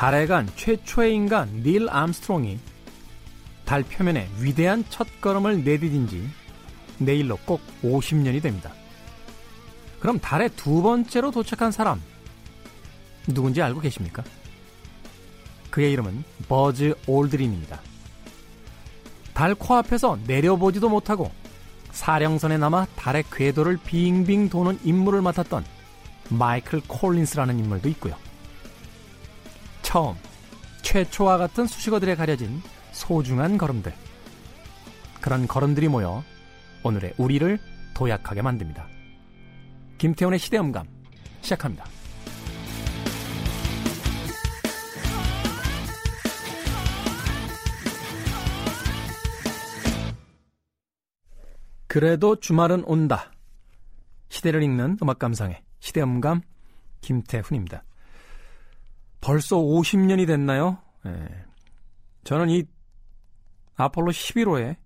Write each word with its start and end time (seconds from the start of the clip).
달에 0.00 0.26
간 0.26 0.48
최초의 0.56 1.14
인간 1.14 1.62
닐 1.62 1.86
암스트롱이 1.90 2.58
달 3.66 3.82
표면에 3.82 4.30
위대한 4.40 4.82
첫걸음을 4.88 5.62
내디딘 5.62 6.08
지 6.08 6.26
내일로 6.96 7.36
꼭 7.44 7.60
50년이 7.82 8.40
됩니다. 8.40 8.72
그럼 9.98 10.18
달에 10.18 10.48
두 10.56 10.80
번째로 10.80 11.30
도착한 11.30 11.70
사람 11.70 12.00
누군지 13.26 13.60
알고 13.60 13.80
계십니까? 13.80 14.24
그의 15.70 15.92
이름은 15.92 16.24
버즈 16.48 16.94
올드린입니다. 17.06 17.78
달 19.34 19.54
코앞에서 19.54 20.18
내려보지도 20.26 20.88
못하고 20.88 21.30
사령선에 21.90 22.56
남아 22.56 22.86
달의 22.96 23.24
궤도를 23.30 23.78
빙빙 23.84 24.48
도는 24.48 24.78
임무를 24.82 25.20
맡았던 25.20 25.62
마이클 26.30 26.80
콜린스라는 26.88 27.58
인물도 27.58 27.90
있고요. 27.90 28.29
처음 29.90 30.14
최초와 30.82 31.36
같은 31.36 31.66
수식어들에 31.66 32.14
가려진 32.14 32.62
소중한 32.92 33.58
걸음들. 33.58 33.92
그런 35.20 35.48
걸음들이 35.48 35.88
모여 35.88 36.22
오늘의 36.84 37.14
우리를 37.18 37.58
도약하게 37.94 38.40
만듭니다. 38.40 38.86
김태훈의 39.98 40.38
시대음감 40.38 40.86
시작합니다. 41.40 41.86
그래도 51.88 52.38
주말은 52.38 52.84
온다. 52.84 53.32
시대를 54.28 54.62
읽는 54.62 54.98
음악 55.02 55.18
감상의 55.18 55.60
시대음감 55.80 56.42
김태훈입니다. 57.00 57.82
벌써 59.20 59.56
50년이 59.56 60.26
됐나요? 60.26 60.78
예. 61.06 61.28
저는 62.24 62.50
이 62.50 62.64
아폴로 63.76 64.12
11호의 64.12 64.76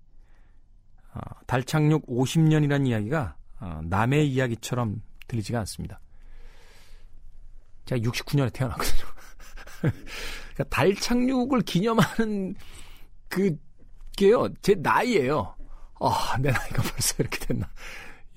어, 1.14 1.20
달 1.46 1.64
착륙 1.64 2.06
50년이라는 2.06 2.86
이야기가 2.88 3.36
어, 3.60 3.80
남의 3.84 4.28
이야기처럼 4.28 5.02
들리지가 5.26 5.58
않습니다. 5.60 6.00
제가 7.86 8.00
69년에 8.00 8.52
태어났거든요. 8.52 9.06
그러니까 10.54 10.64
달 10.70 10.94
착륙을 10.94 11.60
기념하는 11.62 12.54
그게요, 13.28 14.52
제 14.62 14.74
나이예요. 14.74 15.54
아, 16.00 16.36
내 16.40 16.50
나이가 16.50 16.82
벌써 16.82 17.14
이렇게 17.18 17.38
됐나. 17.46 17.68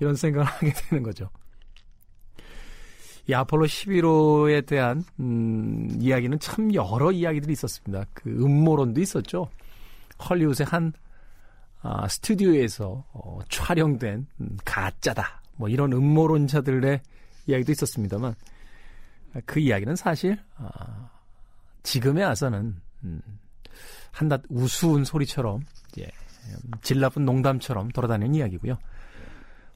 이런 0.00 0.14
생각을 0.14 0.46
하게 0.46 0.72
되는 0.72 1.02
거죠. 1.02 1.30
이 3.28 3.34
아폴로 3.34 3.66
11호에 3.66 4.64
대한 4.66 5.04
음, 5.20 5.88
이야기는 6.00 6.38
참 6.40 6.72
여러 6.74 7.12
이야기들이 7.12 7.52
있었습니다. 7.52 8.06
그 8.14 8.30
음모론도 8.30 9.00
있었죠. 9.02 9.50
헐리우드의 10.28 10.66
한 10.66 10.94
아, 11.82 12.08
스튜디오에서 12.08 13.04
어, 13.12 13.38
촬영된 13.50 14.26
음, 14.40 14.56
가짜다. 14.64 15.42
뭐 15.56 15.68
이런 15.68 15.92
음모론자들의 15.92 17.00
이야기도 17.46 17.72
있었습니다만 17.72 18.34
그 19.44 19.60
이야기는 19.60 19.94
사실 19.94 20.38
아, 20.56 21.10
지금에 21.82 22.24
와서는 22.24 22.76
음, 23.04 23.20
한낱 24.10 24.42
우스운 24.48 25.04
소리처럼 25.04 25.60
예, 25.98 26.08
질 26.80 27.00
나쁜 27.00 27.26
농담처럼 27.26 27.90
돌아다니는 27.90 28.34
이야기고요. 28.34 28.78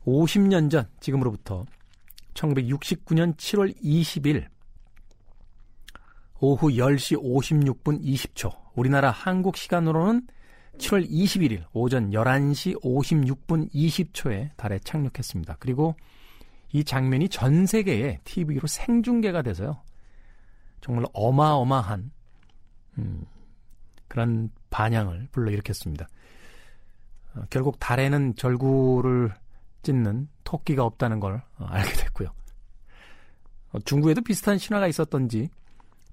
50년 0.07 0.71
전 0.71 0.89
지금으로부터 1.01 1.67
1969년 2.35 3.37
7월 3.37 3.75
20일 3.83 4.47
오후 6.41 6.69
10시 6.71 7.23
56분 7.23 8.03
20초 8.03 8.53
우리나라 8.75 9.11
한국 9.11 9.57
시간으로는 9.57 10.27
7월 10.79 11.09
21일 11.09 11.65
오전 11.73 12.11
11시 12.11 12.83
56분 12.83 13.71
20초에 13.73 14.57
달에 14.57 14.79
착륙했습니다. 14.81 15.57
그리고 15.59 15.95
이 16.73 16.83
장면이 16.83 17.29
전 17.29 17.67
세계에 17.67 18.21
TV로 18.25 18.67
생중계가 18.67 19.43
돼서요. 19.43 19.83
정말 20.81 21.05
어마어마한 21.13 22.11
음, 22.99 23.25
그런 24.09 24.51
반향을 24.71 25.29
불러일으켰습니다. 25.31 26.09
어, 27.35 27.43
결국 27.51 27.79
달에는 27.79 28.35
절구를 28.37 29.33
찢는 29.83 30.29
토끼가 30.45 30.85
없다는 30.85 31.21
걸 31.21 31.43
어, 31.59 31.67
알게 31.67 31.93
됐고요. 31.93 32.31
어, 33.73 33.79
중국에도 33.81 34.21
비슷한 34.23 34.59
신화가 34.59 34.87
있었던지 34.87 35.51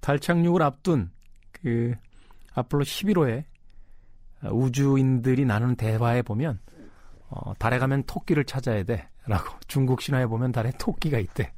달 0.02 0.20
착륙을 0.20 0.62
앞둔 0.62 1.12
그 1.52 1.94
아폴로 2.54 2.84
11호에 2.84 3.44
우주인들이 4.44 5.46
나누는 5.46 5.76
대화에 5.76 6.22
보면 6.22 6.60
어, 7.30 7.54
달에 7.60 7.78
가면 7.80 8.04
토끼를 8.04 8.46
찾아야 8.46 8.84
돼라고 8.84 9.60
중국 9.68 10.02
신화에 10.02 10.26
보면 10.26 10.52
달에 10.52 10.72
토끼가 10.78 11.20
있대. 11.20 11.52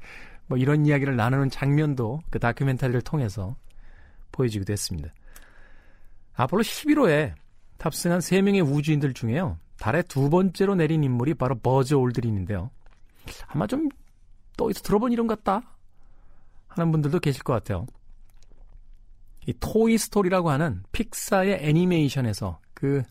뭐 0.48 0.58
이런 0.58 0.86
이야기를 0.86 1.16
나누는 1.16 1.50
장면도 1.50 2.22
그 2.30 2.40
다큐멘터리를 2.40 3.02
통해서 3.04 3.56
보여지기도 4.32 4.74
했습니다. 4.74 5.10
아폴로 6.34 6.64
11호에 6.64 7.34
탑승한 7.78 8.20
3명의 8.20 8.66
우주인들 8.68 9.14
중에요. 9.14 9.58
달에 9.82 10.04
두 10.04 10.30
번째로 10.30 10.76
내린 10.76 11.04
인물이 11.04 11.34
바로 11.34 11.56
버즈 11.56 11.96
올드린인데요. 11.96 12.70
아마 13.48 13.66
좀 13.66 13.90
또디서 14.56 14.84
들어본 14.84 15.12
이름 15.12 15.26
같다 15.26 15.76
하는 16.68 16.92
분들도 16.92 17.20
계실 17.20 17.42
것 17.42 17.54
같아요. 17.54 17.88
이 19.48 19.54
토이 19.60 19.98
스토리라고 19.98 20.52
하는 20.52 20.84
픽사의 20.92 21.68
애니메이션에서 21.68 22.60
그 22.76 23.02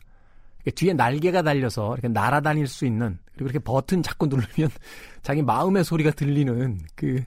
뒤에 0.73 0.93
날개가 0.93 1.41
달려서 1.41 1.95
이렇게 1.95 2.07
날아다닐 2.07 2.67
수 2.67 2.85
있는 2.85 3.19
그리고 3.33 3.49
이렇게 3.49 3.59
버튼 3.59 4.01
자꾸 4.01 4.27
누르면 4.27 4.69
자기 5.23 5.41
마음의 5.41 5.83
소리가 5.83 6.11
들리는 6.11 6.79
그 6.95 7.21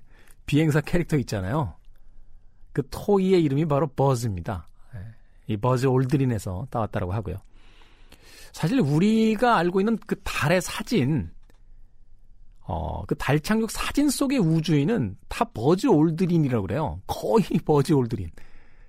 비행사 0.47 0.81
캐릭터 0.81 1.19
있잖아요. 1.19 1.75
그 2.72 2.82
toy의 2.91 3.42
이름이 3.43 3.66
바로 3.66 3.88
버즈입니다. 3.88 4.69
예. 4.94 5.00
이 5.49 5.59
버즈 5.59 5.84
올드린에서 5.84 6.69
따왔다고 6.71 7.12
하고요. 7.12 7.37
사실 8.54 8.81
우리가 8.81 9.59
알고 9.59 9.81
있는 9.82 9.98
그 10.06 10.19
달의 10.22 10.62
사진, 10.62 11.31
어, 12.60 13.04
그 13.04 13.15
달 13.16 13.38
착륙 13.38 13.70
사진 13.70 14.09
속의 14.09 14.38
우주인은 14.38 15.19
다 15.28 15.44
버즈 15.44 15.87
올드린이라고 15.87 16.66
그래요. 16.66 17.03
거의 17.06 17.44
버즈 17.66 17.93
올드린. 17.93 18.31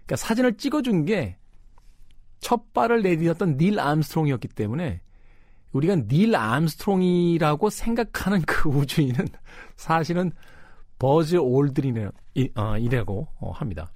그러니까 0.06 0.16
사진을 0.16 0.56
찍어준 0.56 1.04
게 1.04 1.38
첫 2.46 2.74
발을 2.74 3.02
내디뎠던 3.02 3.58
닐 3.58 3.80
암스트롱이었기 3.80 4.50
때문에 4.50 5.02
우리가 5.72 5.96
닐 6.08 6.36
암스트롱이라고 6.36 7.72
생각하는 7.72 8.44
그 8.44 8.70
우주인은 8.70 9.26
사실은 9.76 10.32
버즈 11.00 11.38
올드린이라고 11.38 12.14
어, 13.18 13.28
어, 13.40 13.52
합니다. 13.52 13.92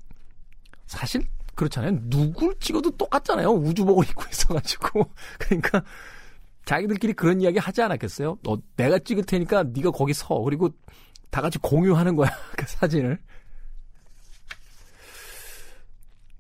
사실 0.88 1.22
그렇잖아요. 1.60 2.00
누굴 2.04 2.58
찍어도 2.58 2.92
똑같잖아요. 2.92 3.50
우주복을 3.50 4.06
입고 4.06 4.24
있어가지고. 4.32 5.12
그러니까 5.38 5.84
자기들끼리 6.64 7.12
그런 7.14 7.42
이야기 7.42 7.60
하지 7.60 7.82
않았겠어요? 7.82 8.38
너 8.44 8.58
내가 8.78 8.98
찍을 8.98 9.26
테니까 9.26 9.64
네가 9.64 9.92
거기 9.92 10.14
서. 10.14 10.40
그리고 10.40 10.70
다 11.30 11.42
같이 11.42 11.60
공유하는 11.60 12.16
거야. 12.16 12.30
그 12.56 12.66
사진을. 12.66 13.20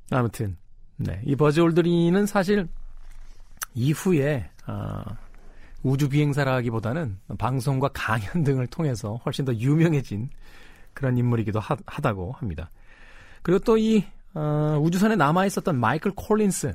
아무튼 0.10 0.56
네. 0.96 1.22
이 1.26 1.36
버즈 1.36 1.60
올드린은 1.60 2.26
사실 2.26 2.70
이후에 3.76 4.50
아, 4.68 5.04
우주 5.84 6.08
비행사라기보다는 6.08 7.20
방송과 7.38 7.90
강연 7.94 8.46
등을 8.46 8.68
통해서 8.68 9.20
훨씬 9.26 9.44
더 9.44 9.54
유명해진 9.54 10.30
그런 10.94 11.18
인물이기도 11.18 11.60
하, 11.60 11.76
다고 11.76 12.32
합니다. 12.32 12.72
그리고 13.42 13.60
또 13.60 13.78
이 13.78 14.06
어, 14.34 14.80
우주선에 14.82 15.16
남아 15.16 15.46
있었던 15.48 15.80
마이클 15.80 16.12
콜린스. 16.16 16.74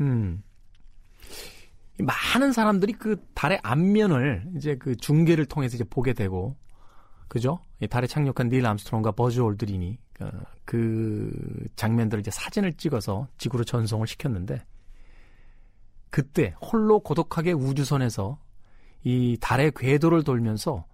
음. 0.00 0.42
많은 1.98 2.52
사람들이 2.52 2.94
그 2.94 3.16
달의 3.34 3.60
앞면을 3.62 4.50
이제 4.56 4.76
그 4.76 4.96
중계를 4.96 5.46
통해서 5.46 5.76
이제 5.76 5.84
보게 5.84 6.12
되고, 6.12 6.56
그죠? 7.28 7.60
달에 7.90 8.06
착륙한 8.06 8.48
닐 8.48 8.66
암스트롱과 8.66 9.12
버즈 9.12 9.40
올드린이 9.40 9.98
어, 10.20 10.30
그 10.64 11.32
장면들을 11.76 12.20
이제 12.20 12.30
사진을 12.30 12.74
찍어서 12.74 13.28
지구로 13.38 13.64
전송을 13.64 14.06
시켰는데, 14.06 14.64
그때 16.10 16.54
홀로 16.60 17.00
고독하게 17.00 17.52
우주선에서 17.52 18.38
이 19.04 19.36
달의 19.40 19.72
궤도를 19.76 20.24
돌면서 20.24 20.86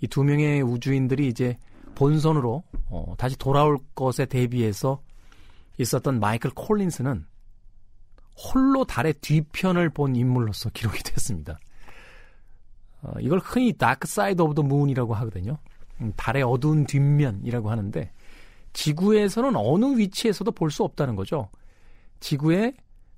이 0.00 0.06
두 0.06 0.22
명의 0.22 0.62
우주인들이 0.62 1.28
이제 1.28 1.56
본선으로 1.94 2.62
어, 2.90 3.14
다시 3.16 3.36
돌아올 3.38 3.78
것에 3.94 4.26
대비해서 4.26 5.00
있었던 5.78 6.20
마이클 6.20 6.50
콜린스는 6.50 7.26
홀로 8.36 8.84
달의 8.84 9.14
뒤편을 9.14 9.90
본 9.90 10.14
인물로서 10.16 10.70
기록이 10.70 11.02
됐습니다. 11.02 11.58
어, 13.02 13.12
이걸 13.20 13.38
흔히 13.38 13.72
Dark 13.72 14.06
Side 14.06 14.40
of 14.42 14.54
the 14.54 14.62
Moon이라고 14.62 15.14
하거든요. 15.14 15.58
음, 16.00 16.12
달의 16.16 16.42
어두운 16.42 16.84
뒷면이라고 16.86 17.70
하는데 17.70 18.10
지구에서는 18.72 19.56
어느 19.56 19.96
위치에서도 19.96 20.50
볼 20.52 20.70
수 20.70 20.82
없다는 20.84 21.16
거죠. 21.16 21.48
지구의 22.20 22.74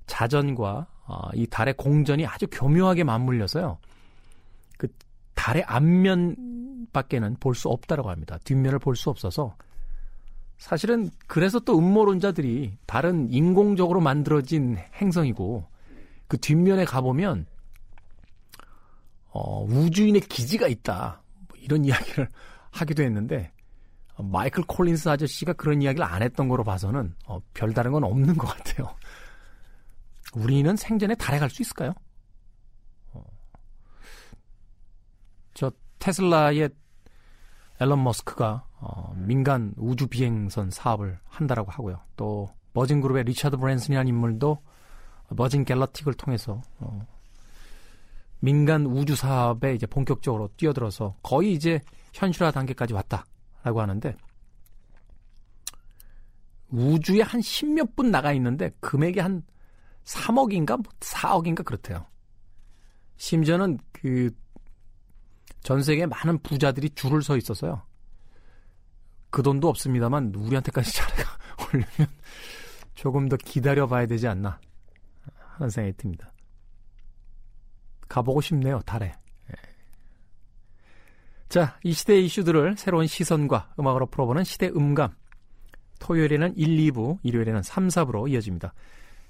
자전과 0.06 0.86
어, 1.06 1.28
이 1.34 1.46
달의 1.46 1.74
공전이 1.74 2.26
아주 2.26 2.46
교묘하게 2.50 3.04
맞물려서요. 3.04 3.78
그 4.76 4.88
달의 5.34 5.64
앞면밖에는 5.64 7.36
볼 7.40 7.54
수 7.54 7.68
없다라고 7.68 8.10
합니다. 8.10 8.38
뒷면을 8.44 8.78
볼 8.78 8.94
수 8.94 9.10
없어서 9.10 9.56
사실은 10.58 11.08
그래서 11.26 11.60
또 11.60 11.78
음모론자들이 11.78 12.76
달은 12.86 13.32
인공적으로 13.32 14.00
만들어진 14.00 14.76
행성이고 15.00 15.66
그 16.26 16.36
뒷면에 16.38 16.84
가보면 16.84 17.46
어, 19.30 19.64
우주인의 19.64 20.22
기지가 20.22 20.66
있다. 20.68 21.22
뭐 21.48 21.56
이런 21.58 21.84
이야기를 21.86 22.28
하기도 22.72 23.02
했는데 23.04 23.52
어, 24.14 24.22
마이클 24.24 24.64
콜린스 24.64 25.08
아저씨가 25.08 25.52
그런 25.54 25.80
이야기를 25.80 26.04
안 26.04 26.22
했던 26.22 26.48
거로 26.48 26.64
봐서는 26.64 27.14
어, 27.26 27.40
별다른 27.54 27.92
건 27.92 28.04
없는 28.04 28.36
것 28.36 28.48
같아요. 28.48 28.94
우리는 30.34 30.76
생전에 30.76 31.14
달에 31.14 31.38
갈 31.38 31.48
수 31.48 31.62
있을까요? 31.62 31.94
어, 33.12 33.24
저 35.54 35.70
테슬라의 36.00 36.68
앨런 37.80 38.02
머스크가 38.02 38.67
어, 38.80 39.12
민간 39.16 39.74
우주 39.76 40.06
비행선 40.06 40.70
사업을 40.70 41.18
한다라고 41.24 41.70
하고요. 41.70 42.00
또 42.16 42.48
버진 42.72 43.00
그룹의 43.00 43.24
리차드 43.24 43.56
브랜슨이라는 43.56 44.08
인물도 44.08 44.58
버진 45.36 45.64
갤러틱을 45.64 46.14
통해서 46.14 46.60
어, 46.78 47.06
민간 48.40 48.86
우주 48.86 49.16
사업에 49.16 49.74
이제 49.74 49.86
본격적으로 49.86 50.48
뛰어들어서 50.56 51.16
거의 51.22 51.52
이제 51.52 51.80
현실화 52.12 52.52
단계까지 52.52 52.94
왔다라고 52.94 53.80
하는데 53.80 54.14
우주에 56.70 57.22
한 57.22 57.40
십몇 57.40 57.96
분 57.96 58.10
나가 58.10 58.32
있는데 58.32 58.70
금액이 58.80 59.20
한 59.20 59.42
3억인가 60.04 60.82
4억인가 61.00 61.64
그렇대요. 61.64 62.06
심지어는 63.16 63.78
그 63.92 64.30
전 65.62 65.82
세계 65.82 66.06
많은 66.06 66.38
부자들이 66.38 66.90
줄을 66.90 67.22
서 67.22 67.36
있어서요. 67.36 67.82
그 69.30 69.42
돈도 69.42 69.68
없습니다만 69.68 70.34
우리한테까지 70.34 70.92
차례가 70.92 71.30
오려면 71.68 72.12
조금 72.94 73.28
더 73.28 73.36
기다려 73.36 73.86
봐야 73.86 74.06
되지 74.06 74.26
않나 74.26 74.58
하는 75.56 75.70
생각이 75.70 75.96
듭니다. 75.96 76.32
가보고 78.08 78.40
싶네요, 78.40 78.80
달에. 78.80 79.06
예. 79.06 79.54
자, 81.48 81.78
이 81.84 81.92
시대의 81.92 82.24
이슈들을 82.26 82.76
새로운 82.76 83.06
시선과 83.06 83.74
음악으로 83.78 84.06
풀어보는 84.06 84.44
시대 84.44 84.68
음감. 84.68 85.14
토요일에는 85.98 86.56
1, 86.56 86.92
2부, 86.92 87.18
일요일에는 87.22 87.62
3, 87.62 87.88
4부로 87.88 88.30
이어집니다. 88.30 88.72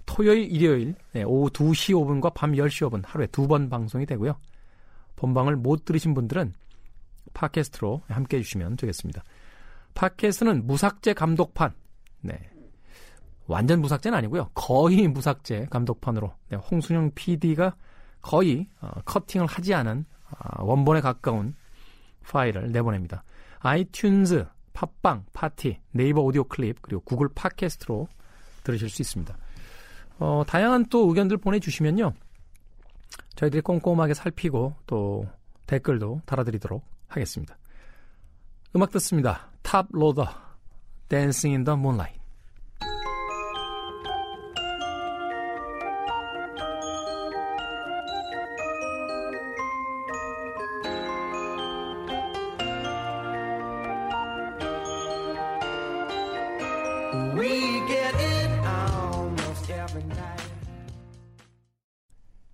토요일, 0.06 0.50
일요일 0.50 0.94
네, 1.12 1.22
오후 1.22 1.50
2시 1.50 1.94
5분과 1.94 2.32
밤 2.34 2.52
10시 2.52 2.88
5분 2.88 3.02
하루에 3.04 3.26
두 3.26 3.46
번 3.46 3.68
방송이 3.68 4.06
되고요. 4.06 4.38
본방을 5.16 5.56
못 5.56 5.84
들으신 5.84 6.14
분들은 6.14 6.54
팟캐스트로 7.34 8.02
함께 8.08 8.38
해 8.38 8.42
주시면 8.42 8.76
되겠습니다. 8.76 9.22
팟캐스트는 9.94 10.66
무삭제 10.66 11.12
감독판. 11.12 11.74
네. 12.20 12.38
완전 13.46 13.80
무삭제는 13.80 14.16
아니고요. 14.18 14.50
거의 14.54 15.08
무삭제 15.08 15.66
감독판으로 15.70 16.32
네, 16.50 16.56
홍순영 16.56 17.12
PD가 17.14 17.74
거의 18.20 18.68
어, 18.80 18.90
커팅을 19.04 19.46
하지 19.46 19.74
않은 19.74 20.04
어, 20.30 20.64
원본에 20.64 21.00
가까운 21.00 21.54
파일을 22.22 22.70
내보냅니다. 22.72 23.24
아이튠즈, 23.60 24.48
팟빵, 24.74 25.24
팟티, 25.32 25.80
네이버 25.90 26.20
오디오 26.20 26.44
클립 26.44 26.82
그리고 26.82 27.00
구글 27.02 27.28
팟캐스트로 27.34 28.06
들으실 28.64 28.90
수 28.90 29.02
있습니다. 29.02 29.36
어, 30.18 30.44
다양한 30.46 30.86
또 30.90 31.08
의견들 31.08 31.38
보내주시면요. 31.38 32.12
저희들이 33.36 33.62
꼼꼼하게 33.62 34.14
살피고 34.14 34.74
또 34.86 35.26
댓글도 35.66 36.22
달아드리도록 36.26 36.84
하겠습니다. 37.08 37.56
음악 38.76 38.90
듣습니다. 38.90 39.47
탑 39.68 39.86
로더, 39.90 40.26
Dancing 41.10 41.54
in 41.54 41.64
the 41.64 41.78
Moonlight. 41.78 42.18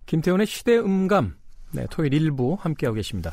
김태훈의 0.06 0.48
시대 0.48 0.76
음감, 0.78 1.36
네, 1.70 1.86
토요일 1.90 2.14
일부 2.14 2.56
함께하고 2.60 2.96
계십니다. 2.96 3.32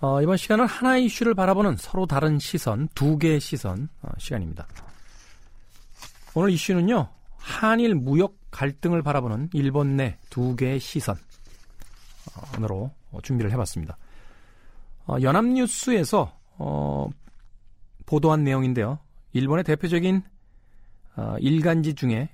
어, 0.00 0.22
이번 0.22 0.36
시간은 0.38 0.66
하나의 0.66 1.04
이슈를 1.04 1.34
바라보는 1.34 1.76
서로 1.76 2.06
다른 2.06 2.38
시선, 2.38 2.88
두 2.94 3.18
개의 3.18 3.38
시선 3.38 3.88
어, 4.00 4.08
시간입니다. 4.18 4.66
오늘 6.34 6.50
이슈는요, 6.50 7.08
한일 7.36 7.94
무역 7.94 8.36
갈등을 8.50 9.02
바라보는 9.02 9.50
일본 9.52 9.96
내 9.96 10.18
두 10.30 10.56
개의 10.56 10.80
시선으로 10.80 11.20
어, 13.10 13.18
준비를 13.22 13.52
해봤습니다. 13.52 13.98
어, 15.06 15.16
연합뉴스에서 15.20 16.32
어, 16.56 17.08
보도한 18.06 18.42
내용인데요. 18.42 18.98
일본의 19.34 19.64
대표적인 19.64 20.22
어, 21.16 21.36
일간지 21.40 21.94
중에 21.94 22.30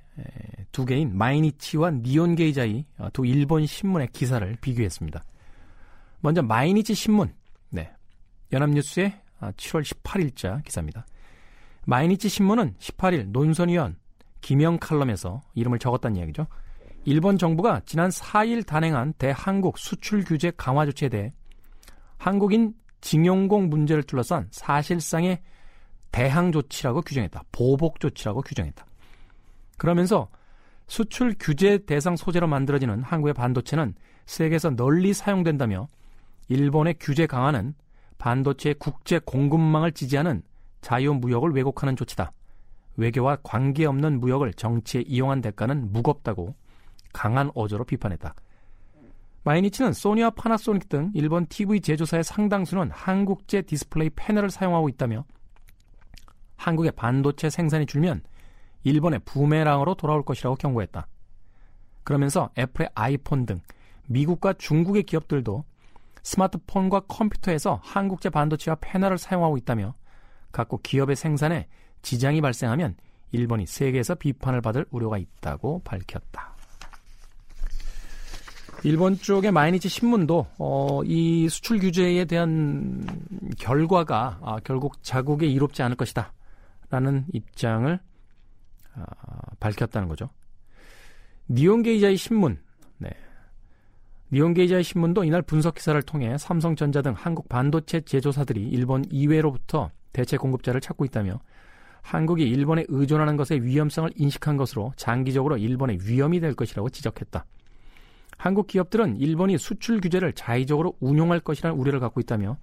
두 0.72 0.84
개인 0.84 1.16
마이니치와 1.16 1.90
니혼 1.90 2.36
게이자이 2.36 2.84
어, 2.98 3.08
두 3.12 3.26
일본 3.26 3.66
신문의 3.66 4.08
기사를 4.12 4.56
비교했습니다. 4.60 5.22
먼저 6.20 6.42
마이니치 6.42 6.94
신문, 6.94 7.28
네, 7.28 7.34
연합뉴스의 8.52 9.12
7월 9.40 9.80
아, 9.80 9.82
18일자 9.82 10.64
기사입니다. 10.64 11.06
마이니치 11.86 12.28
신문은 12.28 12.74
18일 12.78 13.28
논설위원 13.30 13.96
기명 14.40 14.78
칼럼에서 14.78 15.42
이름을 15.54 15.78
적었다는 15.78 16.16
이야기죠. 16.16 16.46
일본 17.04 17.38
정부가 17.38 17.80
지난 17.86 18.10
4일 18.10 18.66
단행한 18.66 19.14
대한국 19.18 19.78
수출 19.78 20.24
규제 20.24 20.52
강화 20.56 20.84
조치에 20.86 21.08
대해 21.08 21.32
한국인 22.18 22.74
징용공 23.00 23.68
문제를 23.68 24.02
둘러싼 24.02 24.48
사실상의 24.50 25.40
대항 26.10 26.50
조치라고 26.50 27.02
규정했다. 27.02 27.42
보복 27.52 28.00
조치라고 28.00 28.42
규정했다. 28.42 28.84
그러면서 29.76 30.28
수출 30.88 31.34
규제 31.38 31.78
대상 31.78 32.16
소재로 32.16 32.46
만들어지는 32.46 33.02
한국의 33.02 33.34
반도체는 33.34 33.94
세계에서 34.24 34.70
널리 34.70 35.12
사용된다며 35.12 35.86
일본의 36.48 36.96
규제 36.98 37.26
강화는 37.26 37.74
반도체의 38.18 38.76
국제 38.78 39.18
공급망을 39.18 39.92
지지하는 39.92 40.42
자유무역을 40.80 41.52
왜곡하는 41.52 41.96
조치다. 41.96 42.32
외교와 42.96 43.38
관계없는 43.42 44.20
무역을 44.20 44.54
정치에 44.54 45.02
이용한 45.02 45.42
대가는 45.42 45.92
무겁다고 45.92 46.54
강한 47.12 47.50
어조로 47.54 47.84
비판했다. 47.84 48.34
마이니치는 49.44 49.92
소니와 49.92 50.30
파나소닉 50.30 50.88
등 50.88 51.10
일본 51.14 51.46
TV 51.46 51.80
제조사의 51.80 52.24
상당수는 52.24 52.90
한국제 52.90 53.62
디스플레이 53.62 54.10
패널을 54.16 54.50
사용하고 54.50 54.88
있다며 54.88 55.24
한국의 56.56 56.92
반도체 56.92 57.48
생산이 57.48 57.86
줄면 57.86 58.22
일본의 58.82 59.20
부메랑으로 59.24 59.94
돌아올 59.94 60.24
것이라고 60.24 60.56
경고했다. 60.56 61.06
그러면서 62.02 62.50
애플의 62.58 62.90
아이폰 62.94 63.46
등 63.46 63.60
미국과 64.08 64.54
중국의 64.54 65.04
기업들도 65.04 65.64
스마트폰과 66.26 67.02
컴퓨터에서 67.06 67.80
한국제 67.84 68.30
반도체와 68.30 68.78
패널을 68.80 69.16
사용하고 69.16 69.56
있다며 69.58 69.94
각국 70.50 70.82
기업의 70.82 71.14
생산에 71.14 71.68
지장이 72.02 72.40
발생하면 72.40 72.96
일본이 73.30 73.64
세계에서 73.66 74.16
비판을 74.16 74.60
받을 74.60 74.86
우려가 74.90 75.18
있다고 75.18 75.82
밝혔다. 75.84 76.56
일본 78.82 79.16
쪽의 79.16 79.52
마이니치 79.52 79.88
신문도 79.88 80.46
어, 80.58 81.00
이 81.04 81.48
수출 81.48 81.78
규제에 81.78 82.24
대한 82.24 83.06
결과가 83.58 84.40
아, 84.42 84.58
결국 84.64 85.02
자국에 85.04 85.46
이롭지 85.46 85.82
않을 85.82 85.96
것이다. 85.96 86.32
라는 86.90 87.24
입장을 87.32 88.00
아, 88.94 89.04
밝혔다는 89.60 90.08
거죠. 90.08 90.28
니온게이자의 91.48 92.16
신문, 92.16 92.54
네. 92.54 92.65
니온게이자의 94.32 94.82
신문도 94.82 95.24
이날 95.24 95.42
분석 95.42 95.74
기사를 95.74 96.00
통해 96.02 96.36
삼성전자 96.38 97.02
등 97.02 97.14
한국 97.16 97.48
반도체 97.48 98.00
제조사들이 98.00 98.68
일본 98.68 99.04
이외로부터 99.10 99.90
대체 100.12 100.36
공급자를 100.36 100.80
찾고 100.80 101.04
있다며 101.04 101.40
한국이 102.02 102.44
일본에 102.44 102.84
의존하는 102.88 103.36
것의 103.36 103.64
위험성을 103.64 104.10
인식한 104.14 104.56
것으로 104.56 104.92
장기적으로 104.96 105.56
일본의 105.56 105.98
위험이 106.02 106.40
될 106.40 106.54
것이라고 106.54 106.88
지적했다. 106.90 107.44
한국 108.38 108.66
기업들은 108.66 109.16
일본이 109.16 109.58
수출 109.58 110.00
규제를 110.00 110.32
자의적으로 110.32 110.96
운용할 111.00 111.40
것이라는 111.40 111.76
우려를 111.76 112.00
갖고 112.00 112.20
있다며 112.20 112.58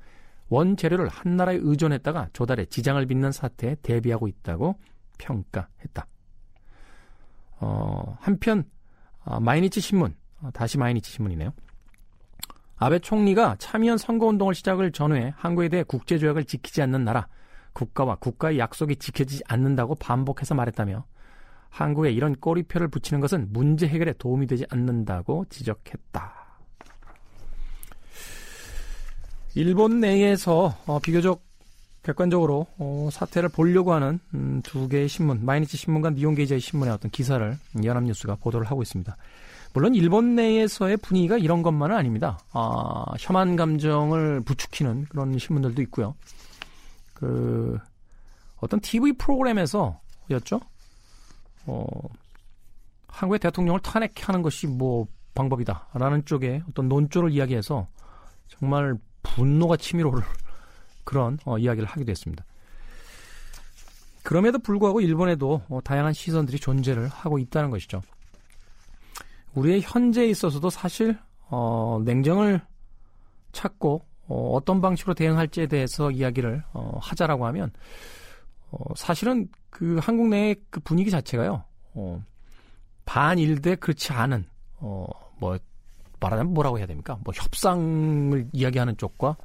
원재료를 0.49 1.07
한 1.07 1.35
나라에 1.35 1.57
의존했다가 1.61 2.29
조달에 2.33 2.65
지장을 2.65 3.03
빚는 3.05 3.31
사태에 3.31 3.75
대비하고 3.81 4.27
있다고 4.27 4.79
평가했다. 5.17 6.07
어, 7.59 8.17
한편 8.19 8.63
어, 9.25 9.39
마이니치 9.39 9.81
신문, 9.81 10.11
어, 10.11 10.15
다시 10.51 10.77
마이니치 10.77 11.11
신문이네요. 11.11 11.53
아베 12.77 12.99
총리가 12.99 13.55
참의원 13.59 13.97
선거운동을 13.97 14.55
시작을 14.55 14.91
전후해 14.91 15.33
한국에 15.37 15.69
대해 15.69 15.83
국제조약을 15.83 16.45
지키지 16.45 16.81
않는 16.81 17.05
나라, 17.05 17.27
국가와 17.73 18.15
국가의 18.15 18.59
약속이 18.59 18.97
지켜지지 18.97 19.43
않는다고 19.47 19.95
반복해서 19.95 20.53
말했다며 20.55 21.05
한국에 21.69 22.11
이런 22.11 22.35
꼬리표를 22.35 22.87
붙이는 22.87 23.19
것은 23.19 23.47
문제 23.51 23.87
해결에 23.87 24.13
도움이 24.13 24.47
되지 24.47 24.65
않는다고 24.69 25.45
지적했다. 25.49 26.43
일본 29.55 29.99
내에서 29.99 30.75
어, 30.85 30.99
비교적 30.99 31.43
객관적으로 32.03 32.67
어, 32.77 33.09
사태를 33.11 33.49
보려고 33.49 33.93
하는 33.93 34.19
음, 34.33 34.61
두 34.63 34.87
개의 34.87 35.07
신문, 35.07 35.45
마이니치 35.45 35.77
신문과 35.77 36.11
니온게이저의 36.11 36.59
신문의 36.59 36.93
어떤 36.93 37.09
기사를 37.09 37.57
연합뉴스가 37.83 38.35
보도를 38.35 38.67
하고 38.67 38.81
있습니다. 38.81 39.15
물론 39.73 39.95
일본 39.95 40.35
내에서의 40.35 40.97
분위기가 40.97 41.37
이런 41.37 41.63
것만은 41.63 41.95
아닙니다. 41.95 42.39
아, 42.51 43.05
혐한 43.19 43.55
감정을 43.55 44.41
부추기는 44.41 45.05
그런 45.05 45.37
신문들도 45.37 45.81
있고요. 45.83 46.15
그 47.15 47.77
어떤 48.57 48.79
TV 48.79 49.13
프로그램에서였죠. 49.13 50.59
어, 51.65 51.85
한국의 53.07 53.39
대통령을 53.39 53.79
탄핵하는 53.79 54.41
것이 54.43 54.67
뭐 54.67 55.07
방법이다라는 55.33 56.25
쪽에 56.25 56.61
어떤 56.69 56.87
논조를 56.87 57.31
이야기해서 57.31 57.87
정말 58.47 58.95
분노가 59.23 59.77
치밀어 59.77 60.09
오를 60.09 60.23
그런 61.03 61.39
어, 61.45 61.57
이야기를 61.57 61.87
하기도 61.87 62.11
했습니다. 62.11 62.45
그럼에도 64.21 64.59
불구하고 64.59 65.01
일본에도 65.01 65.63
어, 65.67 65.79
다양한 65.83 66.13
시선들이 66.13 66.59
존재를 66.59 67.07
하고 67.07 67.39
있다는 67.39 67.71
것이죠. 67.71 68.01
우리의 69.55 69.81
현재에 69.81 70.27
있어서도 70.27 70.69
사실 70.69 71.17
어, 71.49 72.01
냉정을 72.03 72.61
찾고 73.51 74.05
어, 74.27 74.51
어떤 74.53 74.81
방식으로 74.81 75.13
대응할지에 75.13 75.67
대해서 75.67 76.11
이야기를 76.11 76.63
어, 76.73 76.97
하자라고 77.01 77.45
하면 77.47 77.71
어, 78.71 78.77
사실은 78.95 79.47
그 79.69 79.99
한국 80.01 80.29
내의 80.29 80.55
그 80.69 80.79
분위기 80.79 81.11
자체가요. 81.11 81.63
어, 81.93 82.23
반일대 83.05 83.75
그렇지 83.75 84.13
않은 84.13 84.45
어, 84.77 85.05
뭐 85.39 85.57
말하자면 86.19 86.53
뭐라고 86.53 86.79
해야 86.79 86.85
됩니까? 86.85 87.19
뭐 87.23 87.33
협상을 87.35 88.47
이야기하는 88.53 88.97
쪽과 88.97 89.35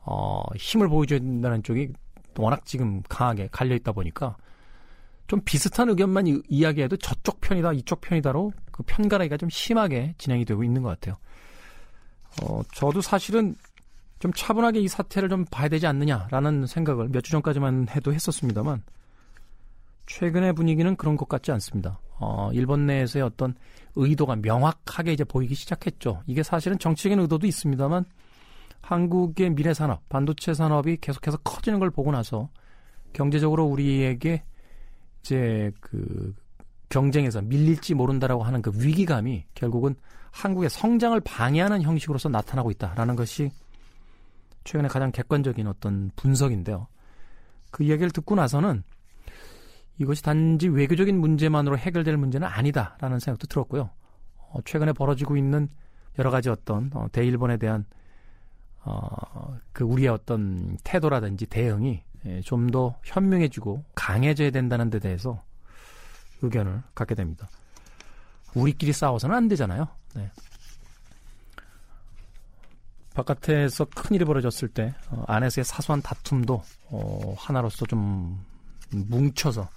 어, 0.00 0.42
힘을 0.54 0.88
보여줘야 0.88 1.18
된다는 1.18 1.62
쪽이 1.62 1.92
워낙 2.38 2.64
지금 2.64 3.02
강하게 3.08 3.48
갈려 3.50 3.74
있다 3.74 3.92
보니까 3.92 4.36
좀 5.26 5.40
비슷한 5.44 5.88
의견만 5.88 6.26
이, 6.26 6.40
이야기해도 6.48 6.96
저쪽 6.98 7.40
편이다, 7.40 7.72
이쪽 7.72 8.00
편이다로 8.00 8.52
그 8.76 8.82
편가르기가 8.84 9.36
좀 9.36 9.48
심하게 9.48 10.14
진행이 10.18 10.44
되고 10.44 10.62
있는 10.62 10.82
것 10.82 10.88
같아요. 10.88 11.16
어, 12.42 12.62
저도 12.74 13.00
사실은 13.00 13.54
좀 14.18 14.32
차분하게 14.32 14.80
이 14.80 14.88
사태를 14.88 15.28
좀 15.28 15.44
봐야 15.50 15.68
되지 15.68 15.86
않느냐라는 15.86 16.66
생각을 16.66 17.08
몇 17.08 17.22
주 17.22 17.30
전까지만 17.32 17.88
해도 17.90 18.12
했었습니다만 18.12 18.82
최근의 20.06 20.52
분위기는 20.52 20.94
그런 20.96 21.16
것 21.16 21.28
같지 21.28 21.52
않습니다. 21.52 21.98
어, 22.18 22.50
일본 22.52 22.86
내에서의 22.86 23.24
어떤 23.24 23.54
의도가 23.94 24.36
명확하게 24.36 25.12
이제 25.12 25.24
보이기 25.24 25.54
시작했죠. 25.54 26.22
이게 26.26 26.42
사실은 26.42 26.78
정치적인 26.78 27.18
의도도 27.20 27.46
있습니다만 27.46 28.04
한국의 28.82 29.50
미래 29.50 29.74
산업, 29.74 30.08
반도체 30.08 30.54
산업이 30.54 30.98
계속해서 31.00 31.38
커지는 31.38 31.78
걸 31.80 31.90
보고 31.90 32.12
나서 32.12 32.48
경제적으로 33.12 33.64
우리에게 33.64 34.44
이제 35.20 35.72
그 35.80 36.34
경쟁에서 36.88 37.42
밀릴지 37.42 37.94
모른다라고 37.94 38.42
하는 38.42 38.62
그 38.62 38.70
위기감이 38.74 39.44
결국은 39.54 39.94
한국의 40.30 40.70
성장을 40.70 41.18
방해하는 41.20 41.82
형식으로서 41.82 42.28
나타나고 42.28 42.70
있다라는 42.70 43.16
것이 43.16 43.50
최근에 44.64 44.88
가장 44.88 45.10
객관적인 45.12 45.66
어떤 45.66 46.10
분석인데요. 46.16 46.88
그 47.70 47.84
이야기를 47.84 48.10
듣고 48.10 48.34
나서는 48.34 48.82
이것이 49.98 50.22
단지 50.22 50.68
외교적인 50.68 51.18
문제만으로 51.18 51.78
해결될 51.78 52.16
문제는 52.16 52.46
아니다라는 52.46 53.18
생각도 53.18 53.46
들었고요. 53.46 53.90
어, 54.36 54.58
최근에 54.64 54.92
벌어지고 54.92 55.36
있는 55.36 55.68
여러 56.18 56.30
가지 56.30 56.48
어떤 56.48 56.90
어, 56.94 57.06
대일본에 57.12 57.56
대한 57.56 57.84
어, 58.84 59.56
그 59.72 59.84
우리의 59.84 60.08
어떤 60.08 60.76
태도라든지 60.84 61.46
대응이 61.46 62.02
예, 62.26 62.40
좀더 62.40 62.98
현명해지고 63.04 63.84
강해져야 63.94 64.50
된다는 64.50 64.90
데 64.90 64.98
대해서 64.98 65.42
의견을 66.42 66.82
갖게 66.94 67.14
됩니다. 67.14 67.48
우리끼리 68.54 68.92
싸워서는 68.92 69.34
안 69.36 69.48
되잖아요. 69.48 69.86
네. 70.14 70.30
바깥에서 73.14 73.86
큰 73.86 74.14
일이 74.16 74.24
벌어졌을 74.24 74.68
때 74.68 74.94
어, 75.08 75.24
안에서의 75.26 75.64
사소한 75.64 76.02
다툼도 76.02 76.62
어, 76.90 77.34
하나로서 77.38 77.86
좀 77.86 78.44
뭉쳐서 78.90 79.68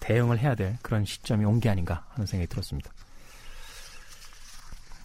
대응을 0.00 0.38
해야 0.38 0.54
될 0.54 0.78
그런 0.82 1.04
시점이 1.04 1.44
온 1.44 1.60
게 1.60 1.68
아닌가 1.70 2.04
하는 2.10 2.26
생각이 2.26 2.48
들었습니다. 2.48 2.90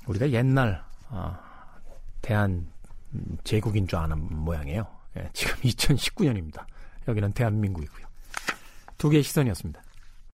우리가 0.08 0.30
옛날 0.32 0.84
어, 1.10 1.38
대한 2.22 2.68
제국인 3.44 3.88
줄 3.88 3.98
아는 4.00 4.18
모양이에요. 4.44 4.86
예, 5.18 5.30
지금 5.34 5.56
2019년입니다. 5.64 6.66
여기는 7.08 7.32
대한민국이고요. 7.32 8.06
두 8.98 9.10
개의 9.10 9.24
시선이었습니다. 9.24 9.82